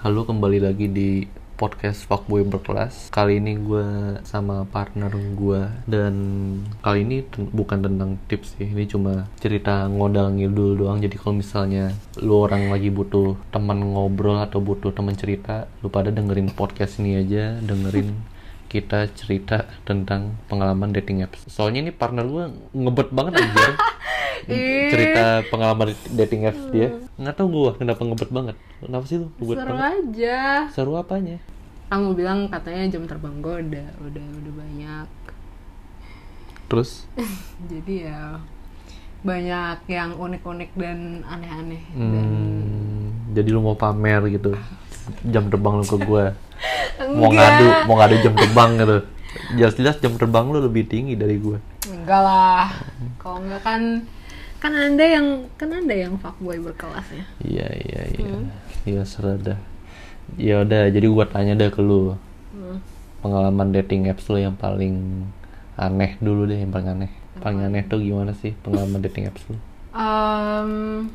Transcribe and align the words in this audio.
Halo 0.00 0.24
kembali 0.24 0.64
lagi 0.64 0.88
di 0.88 1.28
podcast 1.60 2.08
Fuckboy 2.08 2.40
Berkelas. 2.48 3.12
Kali 3.12 3.36
ini 3.36 3.60
gue 3.60 4.16
sama 4.24 4.64
partner 4.64 5.12
gue 5.12 5.60
Dan 5.84 6.14
kali 6.80 7.04
ini 7.04 7.20
ten- 7.28 7.52
bukan 7.52 7.84
tentang 7.84 8.16
tips 8.24 8.56
sih 8.56 8.64
Ini 8.72 8.88
cuma 8.88 9.28
cerita 9.36 9.84
ngodal 9.92 10.40
ngidul 10.40 10.80
doang. 10.80 11.04
Jadi 11.04 11.20
kalau 11.20 11.36
misalnya 11.36 11.92
lu 12.16 12.32
orang 12.40 12.72
lagi 12.72 12.88
butuh 12.88 13.36
teman 13.52 13.92
ngobrol 13.92 14.40
atau 14.40 14.64
butuh 14.64 14.88
teman 14.88 15.12
cerita 15.20 15.68
Lu 15.84 15.92
pada 15.92 16.08
dengerin 16.08 16.48
podcast 16.48 16.96
ini 16.96 17.20
aja 17.20 17.60
Dengerin 17.60 18.40
kita 18.70 19.10
cerita 19.18 19.66
tentang 19.82 20.38
pengalaman 20.46 20.94
dating 20.94 21.26
apps. 21.26 21.42
Soalnya 21.50 21.82
ini 21.82 21.90
partner 21.90 22.22
gue 22.22 22.44
ngebet 22.70 23.10
banget 23.10 23.42
aja 23.42 23.74
cerita 24.90 25.24
pengalaman 25.48 25.92
dating 26.12 26.46
apps 26.46 26.62
dia. 26.70 26.88
Nggak 27.16 27.34
tahu 27.36 27.48
gue 27.50 27.72
kenapa 27.76 28.00
ngebet 28.02 28.30
banget. 28.30 28.56
Kenapa 28.80 29.04
sih 29.04 29.16
lu 29.20 29.26
ngebet 29.36 29.56
Seru 29.58 29.72
banget? 29.72 29.92
aja. 29.92 30.38
seru 30.72 30.92
apanya? 30.96 31.36
Kamu 31.90 32.14
bilang 32.14 32.46
katanya 32.46 32.86
jam 32.88 33.04
terbang 33.04 33.34
gue 33.38 33.54
udah 33.66 33.86
udah 34.00 34.26
udah 34.40 34.54
banyak. 34.54 35.08
terus? 36.66 37.04
Jadi 37.70 38.06
ya 38.06 38.38
banyak 39.20 39.84
yang 39.90 40.16
unik-unik 40.16 40.70
dan 40.78 41.20
aneh-aneh. 41.26 41.82
Dan 41.92 42.24
hmm, 42.24 43.36
jadi 43.36 43.48
lu 43.52 43.60
mau 43.60 43.76
pamer 43.76 44.24
gitu 44.32 44.56
jam 45.28 45.50
terbang 45.50 45.76
lu 45.76 45.84
ke 45.84 45.98
gue 46.00 46.24
mau 47.20 47.28
ngadu 47.28 47.66
mau 47.84 48.00
ngadu 48.00 48.16
jam 48.22 48.32
terbang 48.32 48.70
gitu. 48.78 48.98
Jelas-jelas 49.54 49.96
jam 49.98 50.14
terbang 50.16 50.48
lu 50.48 50.62
lebih 50.62 50.86
tinggi 50.86 51.14
dari 51.14 51.36
gue 51.36 51.58
enggak 51.90 52.22
lah. 52.22 52.70
Kalau 53.18 53.42
enggak 53.42 53.60
kan 53.60 53.82
kan 54.60 54.72
anda 54.72 55.02
yang 55.02 55.26
kan 55.56 55.72
anda 55.72 55.96
yang 55.96 56.20
fuckboy 56.20 56.60
berkelas 56.60 57.08
ya. 57.10 57.24
iya 57.40 57.68
iya 57.80 58.00
iya 58.12 58.36
iya 58.84 59.02
serada 59.02 59.56
ya 60.36 60.60
udah 60.60 60.92
jadi 60.92 61.06
gua 61.08 61.24
tanya 61.26 61.56
deh 61.56 61.68
ke 61.68 61.80
lu 61.80 62.14
Hmm. 62.50 62.82
pengalaman 63.22 63.70
dating 63.70 64.10
apps 64.10 64.26
lu 64.26 64.36
yang 64.36 64.52
paling 64.52 65.22
aneh 65.74 66.18
dulu 66.18 66.44
deh 66.44 66.58
yang 66.58 66.68
paling 66.68 66.90
aneh 66.90 67.10
paling 67.38 67.62
aneh 67.62 67.86
tuh 67.86 68.02
gimana 68.02 68.34
sih 68.34 68.52
pengalaman 68.58 68.98
dating 69.00 69.30
apps 69.30 69.46
lu 69.46 69.54
Em, 69.90 71.06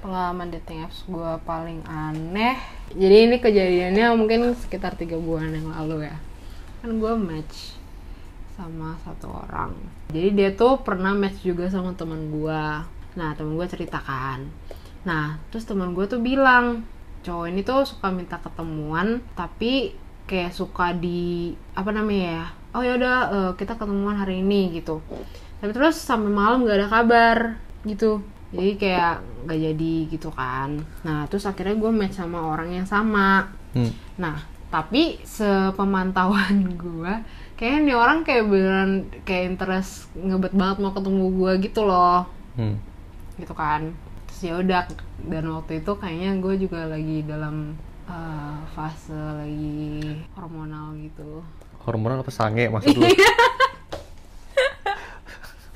pengalaman 0.00 0.48
dating 0.48 0.80
apps 0.80 1.04
gue 1.04 1.30
paling 1.44 1.80
aneh. 1.84 2.56
Jadi 2.92 3.16
ini 3.24 3.36
kejadiannya 3.36 4.12
mungkin 4.12 4.52
sekitar 4.52 4.96
tiga 4.96 5.16
bulan 5.16 5.48
yang 5.50 5.72
lalu 5.72 6.04
ya. 6.04 6.16
Kan 6.80 6.96
gue 6.96 7.12
match 7.16 7.75
sama 8.56 8.96
satu 9.04 9.28
orang. 9.30 9.76
Jadi 10.10 10.28
dia 10.32 10.50
tuh 10.56 10.80
pernah 10.80 11.12
match 11.12 11.44
juga 11.44 11.68
sama 11.68 11.92
teman 11.92 12.32
gue. 12.32 12.64
Nah 13.20 13.28
teman 13.36 13.54
gue 13.54 13.68
ceritakan. 13.68 14.48
Nah 15.04 15.36
terus 15.52 15.68
teman 15.68 15.92
gue 15.92 16.08
tuh 16.08 16.18
bilang 16.18 16.88
cowok 17.22 17.46
ini 17.52 17.60
tuh 17.62 17.84
suka 17.84 18.08
minta 18.08 18.40
ketemuan 18.40 19.20
tapi 19.36 19.92
kayak 20.26 20.56
suka 20.56 20.96
di 20.96 21.52
apa 21.76 21.92
namanya 21.92 22.26
ya? 22.26 22.46
Oh 22.76 22.82
yaudah 22.82 23.16
eh, 23.30 23.52
kita 23.60 23.76
ketemuan 23.76 24.16
hari 24.16 24.40
ini 24.40 24.72
gitu. 24.74 25.04
Tapi 25.60 25.70
terus 25.72 25.96
sampai 26.00 26.32
malam 26.32 26.64
gak 26.64 26.80
ada 26.80 26.88
kabar 26.88 27.38
gitu. 27.84 28.24
Jadi 28.56 28.72
kayak 28.80 29.20
gak 29.44 29.60
jadi 29.60 29.94
gitu 30.08 30.32
kan. 30.32 30.80
Nah 31.04 31.28
terus 31.28 31.44
akhirnya 31.44 31.76
gue 31.76 31.92
match 31.92 32.16
sama 32.18 32.40
orang 32.40 32.72
yang 32.72 32.88
sama. 32.88 33.52
hmm. 33.76 33.92
Nah, 34.16 34.36
tapi 34.72 35.20
sepemantauan 35.22 36.56
gue, 36.84 37.12
kayaknya 37.56 37.80
nih 37.82 37.96
orang 37.96 38.18
kayak 38.20 38.44
beneran 38.44 38.90
kayak 39.22 39.44
interest 39.50 39.92
ngebet 40.14 40.52
banget 40.52 40.76
mau 40.78 40.92
ketemu 40.92 41.24
gue 41.32 41.52
gitu 41.62 41.80
loh, 41.82 42.28
Hmm. 42.54 42.76
gitu 43.34 43.52
kan. 43.52 43.92
Terus 44.26 44.40
ya 44.42 44.54
udah 44.56 44.82
dan 45.22 45.44
waktu 45.50 45.80
itu 45.80 45.92
kayaknya 45.94 46.30
gue 46.36 46.54
juga 46.58 46.84
lagi 46.86 47.22
dalam 47.22 47.74
eh, 48.06 48.54
fase 48.70 49.10
lagi 49.10 50.04
hormonal 50.32 50.94
gitu. 50.96 51.40
hormonal 51.80 52.18
apa 52.18 52.30
sange 52.30 52.66
maksud 52.66 52.92
lu 52.92 53.06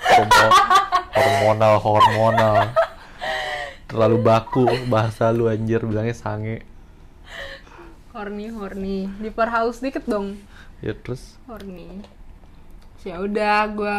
Hormo- 0.00 0.54
hormonal 1.12 1.74
hormonal 1.78 2.56
terlalu 3.86 4.16
baku 4.20 4.62
bahasa 4.86 5.30
lu 5.30 5.46
anjir 5.46 5.80
bilangnya 5.80 6.12
sange 6.12 6.66
Horny 8.10 8.50
horny, 8.50 9.06
diperhaus 9.16 9.78
dikit 9.78 10.02
dong, 10.04 10.34
ya 10.80 10.92
terus 10.96 11.36
horny. 11.48 12.00
Ya 13.04 13.16
udah 13.20 13.68
gue 13.72 13.96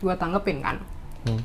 gue 0.00 0.14
tanggepin 0.16 0.64
kan. 0.64 0.76
hmm. 1.28 1.42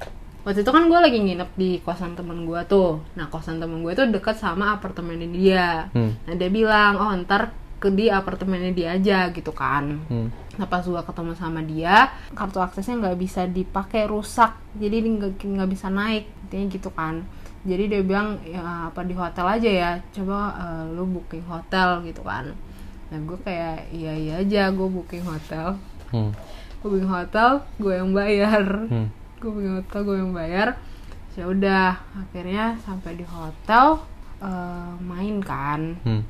Waktu 0.48 0.64
itu 0.64 0.72
kan 0.72 0.88
gue 0.88 1.00
lagi 1.00 1.20
nginep 1.20 1.52
di 1.60 1.84
kosan 1.84 2.16
temen 2.16 2.48
gue 2.48 2.62
tuh. 2.68 3.04
Nah 3.20 3.28
kosan 3.28 3.60
temen 3.60 3.84
gue 3.84 3.92
tuh 3.92 4.08
deket 4.08 4.40
sama 4.40 4.80
apartemennya 4.80 5.30
dia. 5.32 5.68
Hmm. 5.92 6.16
Nah 6.24 6.34
dia 6.40 6.48
bilang, 6.48 6.96
oh 6.96 7.12
ntar 7.24 7.52
ke 7.80 7.88
di 7.92 8.12
apartemennya 8.12 8.72
dia 8.76 8.88
aja 8.96 9.32
gitu 9.32 9.52
kan. 9.56 10.04
Hmm. 10.08 10.32
Nah 10.60 10.68
pas 10.68 10.84
gue 10.84 11.00
ketemu 11.00 11.32
sama 11.40 11.64
dia, 11.64 12.12
kartu 12.36 12.60
aksesnya 12.60 13.00
nggak 13.00 13.18
bisa 13.20 13.48
dipakai 13.48 14.08
rusak, 14.08 14.56
jadi 14.76 15.00
nggak 15.00 15.40
nggak 15.40 15.70
bisa 15.72 15.88
naik, 15.88 16.28
intinya 16.48 16.66
gitu 16.76 16.90
kan. 16.92 17.24
Jadi 17.64 17.92
dia 17.92 18.02
bilang 18.04 18.40
ya 18.44 18.92
apa 18.92 19.04
di 19.04 19.16
hotel 19.16 19.48
aja 19.48 19.70
ya, 19.72 19.92
coba 20.16 20.56
eh, 20.56 20.84
lu 20.96 21.08
booking 21.08 21.48
hotel 21.48 22.04
gitu 22.04 22.24
kan. 22.24 22.52
Nah 23.10 23.20
gue 23.20 23.38
kayak 23.40 23.90
iya 23.90 24.14
iya 24.14 24.34
aja, 24.38 24.70
gue 24.70 24.88
booking 24.88 25.24
hotel, 25.24 25.78
Hmm. 26.10 26.30
gue 26.78 26.88
booking 26.88 27.10
hotel, 27.10 27.50
gue 27.76 27.94
yang 27.94 28.12
bayar 28.12 28.66
Hmm. 28.86 29.10
gue 29.36 29.50
punya 29.50 29.72
hotel 29.78 30.00
gue 30.04 30.18
yang 30.18 30.32
bayar 30.32 30.68
ya 31.32 31.48
udah 31.48 31.96
akhirnya 32.14 32.76
sampai 32.80 33.16
di 33.16 33.24
hotel 33.24 34.04
eh, 34.38 34.92
main 35.00 35.40
kan 35.40 35.96
Hmm. 36.02 36.28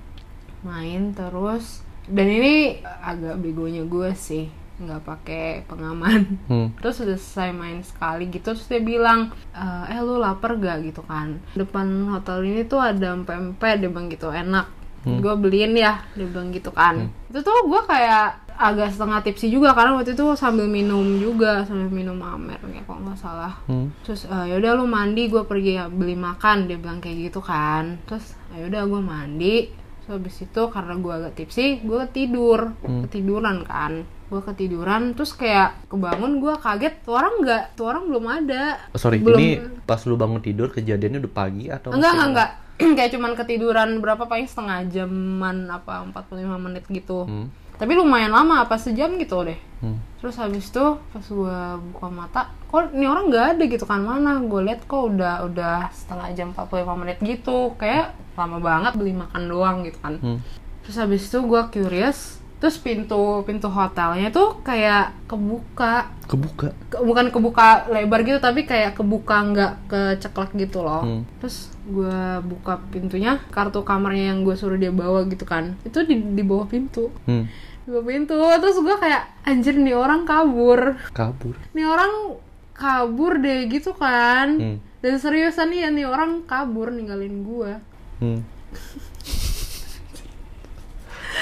main 0.61 1.09
terus 1.11 1.81
dan 2.05 2.25
ini 2.25 2.77
agak 2.83 3.37
begonya 3.37 3.81
gue 3.83 4.13
sih 4.13 4.45
nggak 4.77 5.01
pakai 5.01 5.45
pengaman 5.65 6.37
Hmm. 6.45 6.69
terus 6.81 7.01
udah 7.01 7.17
selesai 7.17 7.49
main 7.49 7.81
sekali 7.81 8.29
gitu 8.29 8.53
terus 8.53 8.65
dia 8.65 8.77
bilang 8.79 9.33
eh 9.51 9.85
eh, 9.89 9.99
lu 9.99 10.15
lapar 10.15 10.55
gak 10.55 10.85
gitu 10.85 11.01
kan 11.01 11.41
depan 11.51 11.85
hotel 12.07 12.41
ini 12.43 12.61
tuh 12.63 12.79
ada 12.79 13.17
pempek 13.17 13.81
dia 13.81 13.89
bilang 13.89 14.07
gitu 14.07 14.29
enak 14.29 14.69
gue 15.01 15.33
beliin 15.35 15.73
ya 15.73 16.03
dia 16.11 16.25
bilang 16.25 16.49
gitu 16.49 16.69
kan. 16.69 17.07
Itu 17.25 17.39
tuh 17.39 17.55
gue 17.65 17.81
kayak 17.83 18.27
agak 18.53 18.91
setengah 18.91 19.23
tipsi 19.23 19.47
juga 19.47 19.71
karena 19.71 19.95
waktu 19.95 20.11
itu 20.11 20.35
sambil 20.35 20.67
minum 20.67 20.99
juga 21.15 21.63
sambil 21.63 21.87
minum 21.87 22.19
amer 22.19 22.59
kayak 22.59 22.83
kok 22.83 22.99
nggak 22.99 23.15
salah. 23.15 23.55
Hmm. 23.65 23.87
terus 24.01 24.25
eh, 24.25 24.45
yaudah 24.49 24.71
lu 24.73 24.83
mandi 24.83 25.25
gue 25.25 25.41
pergi 25.41 25.71
ya, 25.73 25.87
beli 25.87 26.13
makan 26.13 26.67
dia 26.67 26.75
bilang 26.75 26.99
kayak 26.99 27.17
gitu 27.25 27.39
kan. 27.39 28.03
Terus 28.03 28.35
"Ah, 28.49 28.59
yaudah 28.59 28.83
gue 28.83 29.01
mandi. 29.01 29.55
Terus 29.71 30.07
habis 30.11 30.35
itu 30.37 30.61
karena 30.67 30.93
gue 30.93 31.13
agak 31.15 31.33
tipsi 31.35 31.79
gue 31.79 32.03
tidur. 32.09 32.75
Ketiduran 33.07 33.63
kan. 33.63 34.03
Gue 34.27 34.43
ketiduran 34.43 35.15
terus 35.15 35.33
kayak 35.33 35.87
kebangun 35.87 36.37
gue 36.37 36.53
kaget 36.53 37.01
tuh 37.01 37.15
orang 37.15 37.39
nggak 37.39 37.63
tuh 37.73 37.87
orang 37.87 38.03
belum 38.05 38.25
ada. 38.27 38.77
Oh, 38.91 38.99
sorry 38.99 39.17
Belum- 39.17 39.39
ini 39.39 39.49
pas 39.85 40.03
lu 40.03 40.13
bangun 40.13 40.37
tidur 40.37 40.67
kejadiannya 40.67 41.23
udah 41.23 41.33
pagi 41.33 41.65
atau 41.65 41.89
enggak 41.89 42.11
enggak. 42.11 42.27
enggak 42.27 42.51
kayak 42.97 43.11
cuman 43.11 43.35
ketiduran 43.35 43.99
berapa 43.99 44.23
paling 44.23 44.47
setengah 44.47 44.87
jaman 44.87 45.67
apa 45.67 46.07
45 46.09 46.39
menit 46.57 46.83
gitu 46.87 47.27
Hmm. 47.27 47.47
tapi 47.75 47.93
lumayan 47.93 48.31
lama 48.31 48.63
apa 48.63 48.75
sejam 48.75 49.15
gitu 49.19 49.43
deh 49.43 49.59
Hmm. 49.79 49.95
Terus 50.19 50.35
habis 50.35 50.67
itu 50.67 50.85
pas 50.99 51.23
gue 51.23 51.59
buka 51.95 52.07
mata, 52.11 52.51
kok 52.67 52.91
ini 52.91 53.07
orang 53.07 53.31
nggak 53.31 53.45
ada 53.55 53.63
gitu 53.63 53.87
kan 53.87 54.03
mana? 54.03 54.35
Gue 54.43 54.67
lihat 54.67 54.83
kok 54.83 55.15
udah 55.15 55.47
udah 55.47 55.87
setengah 55.95 56.35
jam 56.35 56.51
45 56.51 56.99
menit 56.99 57.15
gitu, 57.23 57.71
kayak 57.79 58.11
lama 58.35 58.59
banget 58.59 58.99
beli 58.99 59.15
makan 59.15 59.47
doang 59.47 59.87
gitu 59.87 59.95
kan. 60.03 60.19
Hmm. 60.19 60.43
Terus 60.83 60.99
habis 60.99 61.31
itu 61.31 61.39
gue 61.39 61.61
curious, 61.71 62.38
terus 62.59 62.75
pintu 62.75 63.39
pintu 63.43 63.71
hotelnya 63.71 64.27
tuh 64.29 64.59
kayak 64.61 65.15
kebuka, 65.25 66.11
kebuka 66.27 66.75
Ke- 66.91 66.99
bukan 66.99 67.31
kebuka 67.31 67.87
lebar 67.87 68.19
gitu 68.21 68.37
tapi 68.37 68.67
kayak 68.67 68.93
kebuka 68.93 69.35
nggak 69.47 69.73
keceklek 69.87 70.51
gitu 70.59 70.83
loh. 70.83 71.01
Hmm. 71.01 71.23
Terus 71.39 71.71
gue 71.87 72.19
buka 72.43 72.83
pintunya, 72.91 73.39
kartu 73.49 73.81
kamarnya 73.81 74.35
yang 74.35 74.43
gue 74.43 74.53
suruh 74.53 74.75
dia 74.75 74.91
bawa 74.91 75.23
gitu 75.25 75.41
kan, 75.41 75.79
itu 75.81 76.03
di 76.03 76.19
di 76.35 76.43
bawah 76.43 76.67
pintu 76.67 77.09
hmm. 77.25 77.43
di 77.81 77.89
bawah 77.89 78.05
pintu 78.05 78.37
terus 78.59 78.77
gue 78.77 78.95
kayak 78.99 79.23
anjir 79.41 79.73
nih 79.73 79.95
orang 79.95 80.21
kabur 80.21 80.99
kabur 81.09 81.55
nih 81.73 81.87
orang 81.87 82.37
kabur 82.75 83.39
deh 83.39 83.65
gitu 83.65 83.95
kan 83.95 84.59
Hmm. 84.59 84.77
dan 84.99 85.15
seriusan 85.15 85.71
nih 85.71 85.79
ya 85.81 85.89
nih 85.89 86.05
orang 86.05 86.43
kabur 86.43 86.91
ninggalin 86.91 87.41
gue 87.41 87.71
Hmm. 88.19 88.43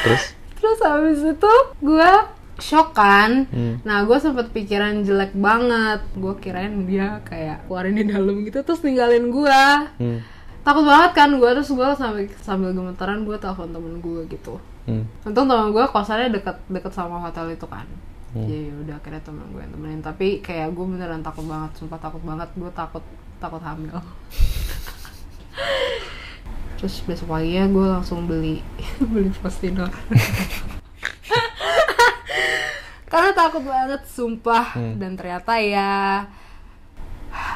terus 0.05 0.36
terus 0.67 0.81
habis 0.81 1.21
itu 1.23 1.53
gue 1.79 2.11
shock 2.57 2.91
kan 2.91 3.45
Hmm. 3.47 3.79
nah 3.81 4.01
gue 4.01 4.17
sempet 4.17 4.49
pikiran 4.49 5.01
jelek 5.01 5.31
banget 5.31 6.03
gue 6.11 6.33
kirain 6.37 6.83
dia 6.83 7.21
kayak 7.23 7.63
keluarin 7.63 7.95
di 7.95 8.05
dalam 8.05 8.41
gitu 8.41 8.59
terus 8.61 8.81
ninggalin 8.81 9.29
gue 9.29 9.61
Hmm. 9.95 10.19
takut 10.61 10.83
banget 10.83 11.11
kan 11.13 11.29
gue 11.31 11.49
terus 11.53 11.69
gue 11.69 11.87
sambil 11.93 12.25
sambil 12.37 12.71
gemetaran 12.71 13.23
gue 13.23 13.37
telepon 13.37 13.69
temen 13.69 13.95
gue 13.97 14.21
gitu 14.27 14.57
Hmm. 14.83 15.05
untung 15.21 15.45
temen 15.45 15.69
gue 15.69 15.85
kosannya 15.85 16.33
deket 16.33 16.57
deket 16.67 16.91
sama 16.91 17.19
hotel 17.19 17.47
itu 17.49 17.63
kan 17.65 17.85
Hmm. 18.27 18.43
jadi 18.43 18.59
udah 18.75 18.95
akhirnya 18.97 19.21
temen 19.21 19.45
gue 19.47 19.61
yang 19.61 19.71
temenin 19.71 20.01
tapi 20.01 20.27
kayak 20.39 20.73
gue 20.73 20.83
beneran 20.83 21.21
takut 21.21 21.45
banget 21.45 21.71
sumpah 21.75 21.95
takut 21.97 22.19
banget 22.21 22.49
gue 22.53 22.71
takut 22.71 23.03
takut 23.37 23.61
hamil 23.61 23.95
terus 26.77 27.01
besok 27.01 27.27
paginya 27.31 27.65
gue 27.67 27.85
langsung 27.91 28.23
beli 28.23 28.61
beli 29.11 29.29
postinor 29.35 29.89
karena 33.07 33.31
takut 33.33 33.63
banget 33.63 34.01
sumpah 34.05 34.65
Hmm. 34.73 34.95
dan 34.95 35.15
ternyata 35.15 35.53
ya 35.57 36.27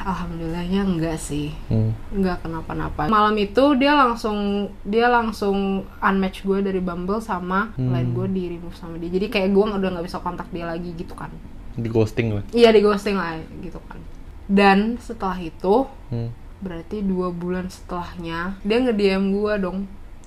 alhamdulillahnya 0.02 0.80
enggak 0.82 1.16
sih 1.16 1.52
Hmm. 1.68 1.92
nggak 2.10 2.42
kenapa-napa 2.42 3.06
malam 3.06 3.36
itu 3.36 3.76
dia 3.76 3.92
langsung 3.92 4.38
dia 4.82 5.06
langsung 5.06 5.56
unmatch 5.98 6.42
gue 6.42 6.58
dari 6.60 6.80
Bumble 6.80 7.20
sama 7.20 7.70
Hmm. 7.72 7.90
line 7.90 8.10
gue 8.10 8.26
di 8.28 8.42
remove 8.50 8.74
sama 8.74 8.96
dia 8.96 9.08
jadi 9.08 9.28
kayak 9.28 9.50
gue 9.50 9.64
udah 9.70 9.90
nggak 9.92 10.02
bisa 10.04 10.18
kontak 10.18 10.48
dia 10.48 10.64
lagi 10.64 10.92
gitu 10.92 11.12
kan 11.12 11.30
Di 11.72 11.88
ghosting 11.88 12.32
lah. 12.32 12.44
iya 12.52 12.68
di 12.68 12.80
ghosting 12.80 13.14
lah 13.14 13.32
gitu 13.60 13.78
kan 13.82 13.96
dan 14.44 14.96
setelah 14.98 15.38
itu 15.38 15.86
Hmm. 16.08 16.32
Berarti 16.62 17.02
dua 17.02 17.28
bulan 17.28 17.66
setelahnya 17.66 18.56
dia 18.60 18.76
nge 18.78 18.94
DM 18.94 19.24
gue 19.32 19.52
dong 19.58 19.78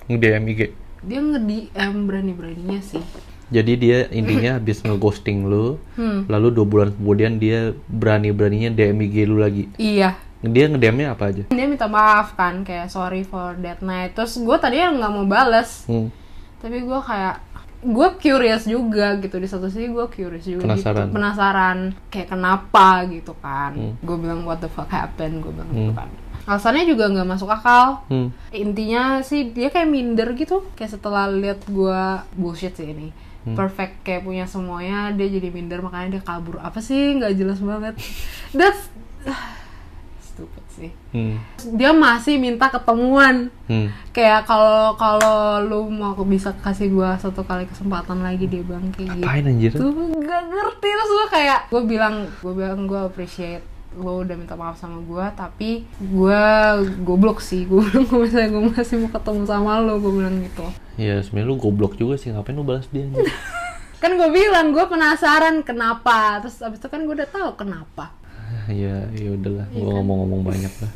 Nge-DM 0.05 0.43
IG. 0.47 0.61
dia 1.01 1.19
nge 1.19 1.39
DM 1.41 1.93
berani 2.03 2.31
beraninya 2.31 2.79
sih 2.79 3.01
Jadi 3.45 3.73
dia 3.75 4.09
intinya 4.09 4.57
habis 4.57 4.81
ngeghosting 4.81 5.45
lu, 5.45 5.77
hmm 5.93 6.25
lalu 6.27 6.49
dua 6.51 6.65
bulan 6.65 6.89
kemudian 6.91 7.37
dia 7.37 7.71
berani-beraninya 7.87 8.69
DM 8.71 8.97
IG 9.03 9.15
lu 9.23 9.37
lagi. 9.37 9.69
iya 9.75 10.17
Dia 10.39 10.65
nge-DM-nya 10.67 11.07
apa 11.11 11.29
aja? 11.29 11.43
dia 11.47 11.65
minta 11.65 11.85
maaf 11.85 12.33
kan 12.33 12.61
kayak 12.61 12.87
sorry 12.87 13.21
for 13.21 13.53
that 13.59 13.79
night 13.79 14.13
terus 14.13 14.35
gue 14.35 14.55
tadinya 14.55 14.93
nggak 14.95 15.11
mau 15.11 15.25
bales 15.25 15.85
Hmm. 15.85 16.09
tapi 16.57 16.81
gue 16.81 16.99
kayak 16.99 17.35
gue 17.81 18.07
curious 18.19 18.65
juga 18.65 19.13
gitu 19.15 19.37
di 19.37 19.45
satu 19.45 19.65
sisi 19.67 19.87
gue 19.87 20.05
curious 20.07 20.41
juga 20.43 20.65
Penasaran. 20.67 21.01
gitu 21.03 21.13
penasaran 21.13 21.77
kayak 22.07 22.29
kenapa 22.31 22.87
gitu 23.07 23.33
kan 23.35 23.73
Hmm. 23.73 23.93
gue 23.99 24.15
bilang 24.15 24.41
what 24.41 24.57
the 24.57 24.67
fuck 24.67 24.85
happened 24.87 25.37
gue 25.39 25.49
bilang 25.51 25.69
Hmm. 25.69 25.77
gitu 25.79 25.93
kan 25.93 26.09
alasannya 26.45 26.85
juga 26.85 27.05
nggak 27.07 27.25
masuk 27.27 27.49
akal 27.49 28.05
Hmm. 28.05 28.29
intinya 28.51 29.19
sih 29.19 29.49
dia 29.49 29.67
kayak 29.67 29.85
minder 29.85 30.29
gitu 30.33 30.61
kayak 30.73 30.91
setelah 30.91 31.25
lihat 31.27 31.65
gue 31.65 32.01
bullshit 32.33 32.71
sih 32.71 32.87
ini 32.87 33.09
Hmm. 33.41 33.53
perfect 33.53 34.01
kayak 34.01 34.21
punya 34.21 34.45
semuanya 34.45 35.09
dia 35.11 35.25
jadi 35.27 35.47
minder 35.47 35.77
makanya 35.79 36.09
dia 36.11 36.23
kabur 36.23 36.57
apa 36.59 36.77
sih 36.79 37.13
nggak 37.15 37.33
jelas 37.35 37.59
banget 37.59 37.93
that's 38.57 38.89
stupid 40.19 40.65
sih 40.69 40.91
Hmm. 41.09 41.39
dia 41.71 41.91
masih 41.91 42.35
minta 42.35 42.67
ketemuan 42.67 43.47
Hmm. 43.65 43.87
kayak 44.11 44.43
kalau 44.43 44.93
kalau 44.95 45.37
lu 45.61 45.87
mau 45.87 46.11
bisa 46.23 46.51
kasih 46.55 46.89
gua 46.89 47.15
satu 47.15 47.41
kali 47.41 47.63
kesempatan 47.65 48.19
lagi 48.19 48.45
dia 48.45 48.61
bilang 48.61 48.91
kayak 48.91 49.15
gitu 49.15 49.23
Apain 49.23 49.45
anjir? 49.45 49.71
tuh 49.71 49.93
gak 50.19 50.43
ngerti 50.43 50.89
terus 50.91 51.11
gua 51.11 51.27
kayak 51.31 51.59
gue 51.67 51.81
bilang 51.83 52.15
gue 52.35 52.53
bilang 52.53 52.81
gue 52.83 52.99
appreciate 52.99 53.63
lo 53.95 54.21
udah 54.21 54.35
minta 54.35 54.53
maaf 54.53 54.75
sama 54.75 54.99
gua 55.01 55.31
tapi 55.31 55.83
gua 56.01 56.75
goblok 56.99 57.39
sih 57.39 57.63
gue 57.63 57.79
bilang 57.81 58.03
kalau 58.03 58.21
misalnya 58.21 58.49
gue 58.49 58.63
masih 58.69 58.95
mau 58.97 59.09
ketemu 59.09 59.43
sama 59.43 59.79
lo 59.79 59.97
gue 59.97 60.13
bilang 60.13 60.35
gitu 60.37 60.65
Ya 60.95 61.19
sebenarnya 61.19 61.47
lu 61.47 61.57
goblok 61.57 61.93
juga 61.93 62.15
sih 62.15 62.29
ngapain 62.29 62.51
lu 62.51 62.61
balas 62.61 62.87
dia 62.87 63.07
kan 64.01 64.11
gue 64.11 64.29
bilang 64.29 64.69
gue 64.69 64.85
penasaran 64.85 65.59
kenapa 65.61 66.37
terus 66.39 66.59
abis 66.59 66.77
itu 66.77 66.87
kan 66.87 67.01
gue 67.01 67.15
udah 67.15 67.27
tahu 67.27 67.49
kenapa 67.55 68.11
ya 68.67 69.07
ya 69.11 69.29
udahlah 69.31 69.65
Iya 69.67 69.77
gua 69.77 69.89
kan? 69.89 69.95
ngomong-ngomong 69.97 70.41
banyak 70.43 70.73
lah. 70.77 70.91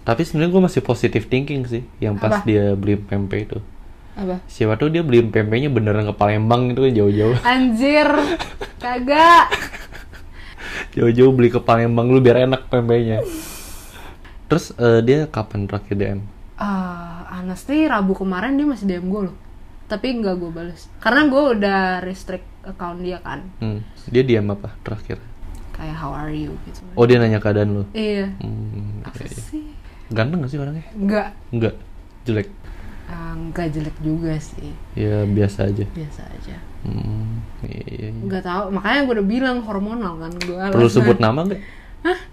Tapi 0.00 0.20
sebenarnya 0.22 0.50
gue 0.50 0.62
masih 0.64 0.80
positive 0.80 1.24
thinking 1.24 1.62
sih 1.64 1.82
yang 1.98 2.16
pas 2.16 2.40
Apa? 2.40 2.44
dia 2.44 2.72
beli 2.72 2.96
pempek 2.96 3.46
itu. 3.46 3.58
apa 4.12 4.42
Siapa 4.44 4.74
tuh 4.74 4.88
dia 4.88 5.00
beli 5.00 5.22
pempeknya 5.22 5.68
beneran 5.68 6.02
ke 6.02 6.12
Palembang 6.12 6.72
kan 6.72 6.90
jauh-jauh. 6.90 7.36
anjir 7.42 8.08
kagak 8.82 9.46
Jauh-jauh 10.92 11.30
beli 11.30 11.48
ke 11.48 11.58
Palembang 11.58 12.06
lu 12.06 12.18
biar 12.18 12.44
enak 12.44 12.66
pempeknya. 12.66 13.22
Terus 14.46 14.74
eh, 14.74 15.00
dia 15.00 15.24
kapan 15.24 15.64
terakhir 15.64 15.94
DM? 15.94 16.20
Ah, 16.56 17.10
honestly 17.32 17.86
Rabu 17.86 18.12
kemarin 18.14 18.54
dia 18.54 18.66
masih 18.66 18.86
DM 18.86 19.06
gue 19.06 19.22
loh 19.26 19.36
tapi 19.86 20.14
nggak 20.14 20.36
gue 20.36 20.50
bales 20.52 20.86
karena 20.98 21.26
gue 21.26 21.42
udah 21.50 21.80
restrict 22.00 22.46
account 22.62 23.00
dia 23.00 23.18
kan 23.18 23.42
Hmm. 23.58 23.82
Dia 24.06 24.22
DM 24.22 24.46
apa 24.48 24.70
terakhir? 24.80 25.18
kayak 25.72 25.96
how 25.96 26.12
are 26.12 26.28
you 26.28 26.52
gitu 26.62 26.84
Oh 26.92 27.08
dia 27.08 27.16
nanya 27.16 27.38
keadaan 27.38 27.72
lu. 27.72 27.82
iya 27.90 28.28
Hmm, 28.38 29.00
apa 29.02 29.16
iya, 29.18 29.26
iya. 29.26 29.42
sih 29.42 29.64
Ganteng 30.08 30.44
gak 30.44 30.50
sih 30.50 30.58
orangnya? 30.58 30.84
nggak 30.92 31.28
Enggak. 31.48 31.74
Jelek. 32.22 32.48
Ah, 33.10 33.34
nggak 33.34 33.66
jelek 33.70 33.96
juga 33.98 34.38
sih 34.38 34.70
Ya 34.94 35.22
biasa 35.24 35.66
aja. 35.66 35.84
biasa 35.88 36.22
aja 36.24 36.56
Hmm, 36.80 37.44
iya, 37.60 37.84
iya, 37.84 38.08
iya. 38.08 38.22
nggak 38.24 38.40
tahu 38.40 38.72
makanya 38.72 39.00
gue 39.04 39.14
udah 39.14 39.28
bilang 39.28 39.58
hormonal 39.60 40.16
kan 40.16 40.32
gue 40.32 40.56
Perlu 40.70 40.88
sebut 40.88 41.18
nama 41.18 41.44
nggak? 41.44 41.60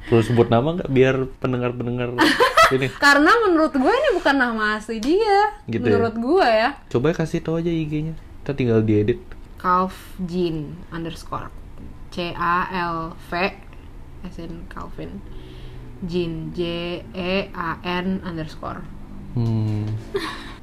Perlu 0.08 0.24
sebut 0.24 0.48
nama 0.48 0.68
nggak 0.74 0.88
biar 0.88 1.16
pendengar-pendengar 1.38 2.16
ini 2.74 2.88
karena 2.94 3.28
menurut 3.42 3.74
gue 3.74 3.92
ini 3.92 4.10
bukan 4.14 4.36
nama 4.36 4.80
asli 4.80 4.98
dia 4.98 5.52
Gitu 5.66 5.82
ya? 5.82 5.92
menurut 5.92 6.16
gue 6.16 6.48
ya 6.48 6.70
coba 6.88 7.12
kasih 7.12 7.42
tahu 7.42 7.58
aja 7.58 7.68
IG-nya. 7.68 8.16
Kita 8.40 8.56
tinggal 8.56 8.80
diedit. 8.80 9.20
Calf 9.58 9.92
Jean 10.24 10.80
underscore 10.88 11.52
C 12.08 12.32
A 12.32 12.64
L 12.72 12.98
V 13.20 13.32
as 14.24 14.38
in 14.38 14.64
Calvin 14.68 15.20
Jean 16.02 16.54
J 16.54 16.62
E 17.12 17.34
A 17.52 17.76
N 17.84 18.24
underscore 18.24 18.80
Hmm. 19.38 19.86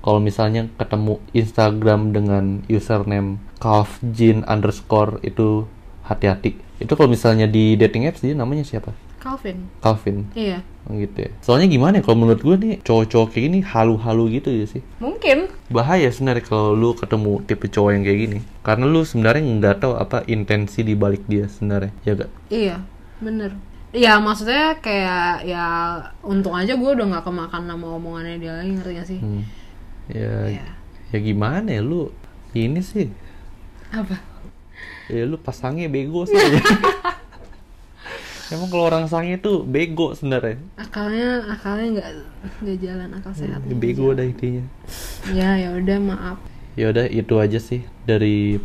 Kalau 0.05 0.21
misalnya 0.21 0.69
ketemu 0.77 1.23
Instagram 1.33 2.13
dengan 2.13 2.45
username 2.69 3.41
calfjin 3.63 4.43
underscore 4.45 5.23
itu 5.25 5.65
hati-hati. 6.05 6.59
Itu 6.83 6.93
kalau 6.99 7.09
misalnya 7.09 7.49
di 7.49 7.79
dating 7.79 8.11
apps 8.11 8.21
dia 8.21 8.37
namanya 8.37 8.67
siapa? 8.67 8.93
Calvin 9.25 9.73
Calvin. 9.81 10.29
iya 10.37 10.61
Oh, 10.85 11.01
gitu 11.01 11.17
ya. 11.17 11.33
Soalnya 11.41 11.73
gimana 11.73 11.97
ya 11.97 12.03
kalau 12.05 12.21
menurut 12.21 12.45
gue 12.45 12.57
nih 12.61 12.77
cowok-cowok 12.85 13.33
kayak 13.33 13.45
gini 13.49 13.59
halu-halu 13.65 14.37
gitu 14.37 14.53
ya 14.53 14.69
sih. 14.69 14.85
mungkin 15.01 15.49
Bahaya 15.73 16.13
sebenarnya 16.13 16.45
kalau 16.45 16.77
lu 16.77 16.93
ketemu 16.93 17.41
tipe 17.49 17.73
cowok 17.73 17.91
yang 17.97 18.05
kayak 18.05 18.21
gini. 18.21 18.39
Karena 18.61 18.85
lu 18.85 19.01
sebenarnya 19.01 19.49
nggak 19.49 19.81
tahu 19.81 19.97
apa 19.97 20.29
intensi 20.29 20.85
di 20.85 20.93
balik 20.93 21.25
dia 21.25 21.49
sebenarnya. 21.49 21.93
Ya 22.05 22.13
gak? 22.21 22.31
iya 22.53 22.77
bener 23.25 23.57
Iya 23.95 24.19
maksudnya 24.19 24.75
kayak 24.77 25.47
ya 25.47 25.67
untung 26.21 26.51
aja 26.51 26.75
gue 26.75 26.91
udah 26.91 27.07
nggak 27.09 27.25
kemakan 27.25 27.63
nama 27.65 27.87
omongannya 27.95 28.37
dia 28.37 28.53
lagi 28.53 28.71
ngerti 28.73 28.93
gak 28.93 29.07
sih 29.07 29.19
Hmm. 29.19 29.43
Ya, 30.07 30.35
Iya. 30.51 30.67
ya 31.09 31.19
gimana 31.19 31.65
ya 31.65 31.81
lu 31.81 32.11
ini 32.53 32.83
sih. 32.83 33.09
apa 33.89 34.19
Ya 35.07 35.23
lu 35.23 35.39
pasangnya 35.39 35.87
bego 35.87 36.25
sih. 36.25 36.35
Emang 38.47 38.69
kalau 38.69 38.85
orang 38.87 39.07
sange 39.07 39.39
tuh 39.39 39.65
bego 39.65 40.13
sebenarnya. 40.13 40.61
akalnya 40.77 41.29
akalnya 41.49 41.87
nggak 41.95 42.09
nggak 42.61 42.79
jalan 42.79 43.09
akal 43.13 43.33
sehat 43.33 43.61
Ya, 43.63 43.75
bego 43.75 44.13
dah 44.13 44.23
intinya. 44.23 44.65
ya 45.31 45.57
ya 45.57 45.71
udah 45.73 45.99
maaf 45.99 46.39
Ya 46.75 46.91
udah 46.91 47.07
itu 47.07 47.35
aja 47.37 47.57
sih 47.57 47.81
dari 48.03 48.59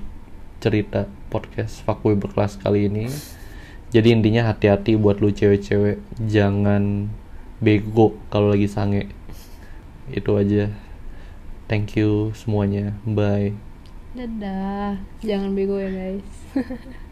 cerita 0.60 1.06
podcast 1.30 1.80
Fuckboy 1.82 2.18
berkelas 2.18 2.58
kali 2.58 2.90
ini. 2.90 3.06
Jadi 3.90 4.14
intinya 4.14 4.54
hati-hati 4.54 4.94
buat 4.96 5.18
lu 5.18 5.34
cewek-cewek, 5.34 5.98
jangan 6.30 7.10
bego 7.58 8.14
kalau 8.30 8.54
lagi 8.54 8.70
sange. 8.70 9.10
Itu 10.14 10.38
aja. 10.38 10.70
Thank 11.66 11.98
you 11.98 12.34
semuanya. 12.38 12.98
Bye. 13.06 13.58
dadah 14.10 14.98
jangan 15.22 15.54
bego 15.54 15.78
ya 15.78 15.94
guys 15.94 16.30